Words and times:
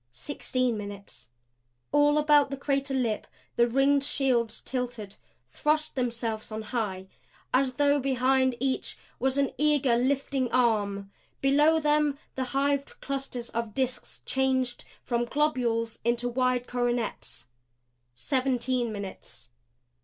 Sixteen 0.11 0.79
minutes. 0.79 1.29
All 1.91 2.17
about 2.17 2.49
the 2.49 2.57
crater 2.57 2.95
lip 2.95 3.27
the 3.55 3.67
ringed 3.67 4.03
shields 4.03 4.59
tilted; 4.61 5.15
thrust 5.51 5.93
themselves 5.93 6.51
on 6.51 6.63
high, 6.63 7.07
as 7.53 7.73
though 7.73 7.99
behind 7.99 8.55
each 8.59 8.97
was 9.19 9.37
an 9.37 9.51
eager 9.59 9.95
lifting 9.95 10.51
arm. 10.51 11.11
Below 11.39 11.79
them 11.79 12.17
the 12.33 12.45
hived 12.45 12.99
clusters 12.99 13.51
of 13.51 13.75
disks 13.75 14.23
changed 14.25 14.85
from 15.03 15.25
globules 15.25 15.99
into 16.03 16.27
wide 16.27 16.65
coronets. 16.67 17.45
Seventeen 18.15 18.91
minutes. 18.91 19.49